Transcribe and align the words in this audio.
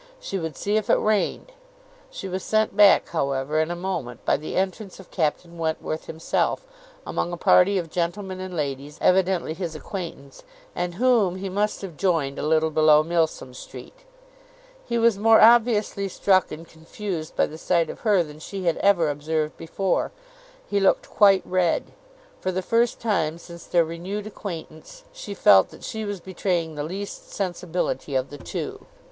She 0.19 0.39
would 0.39 0.57
see 0.57 0.77
if 0.77 0.89
it 0.89 0.95
rained. 0.97 1.51
She 2.09 2.27
was 2.27 2.41
sent 2.41 2.75
back, 2.75 3.09
however, 3.09 3.59
in 3.59 3.69
a 3.69 3.75
moment 3.75 4.25
by 4.25 4.35
the 4.35 4.55
entrance 4.55 4.99
of 4.99 5.11
Captain 5.11 5.59
Wentworth 5.59 6.07
himself, 6.07 6.65
among 7.05 7.31
a 7.31 7.37
party 7.37 7.77
of 7.77 7.91
gentlemen 7.91 8.39
and 8.39 8.55
ladies, 8.57 8.97
evidently 8.99 9.53
his 9.53 9.75
acquaintance, 9.75 10.41
and 10.75 10.95
whom 10.95 11.35
he 11.35 11.49
must 11.49 11.83
have 11.83 11.97
joined 11.97 12.39
a 12.39 12.41
little 12.47 12.71
below 12.71 13.03
Milsom 13.03 13.53
Street. 13.53 13.93
He 14.83 14.97
was 14.97 15.19
more 15.19 15.39
obviously 15.39 16.07
struck 16.07 16.51
and 16.51 16.67
confused 16.67 17.35
by 17.35 17.45
the 17.45 17.59
sight 17.59 17.87
of 17.87 17.99
her 17.99 18.23
than 18.23 18.39
she 18.39 18.65
had 18.65 18.77
ever 18.77 19.07
observed 19.07 19.55
before; 19.55 20.11
he 20.67 20.79
looked 20.79 21.11
quite 21.11 21.43
red. 21.45 21.91
For 22.39 22.51
the 22.51 22.63
first 22.63 22.99
time, 22.99 23.37
since 23.37 23.65
their 23.67 23.85
renewed 23.85 24.25
acquaintance, 24.25 25.03
she 25.13 25.35
felt 25.35 25.69
that 25.69 25.83
she 25.83 26.05
was 26.05 26.19
betraying 26.21 26.73
the 26.73 26.83
least 26.83 27.29
sensibility 27.31 28.15
of 28.15 28.31
the 28.31 28.39
two. 28.39 28.87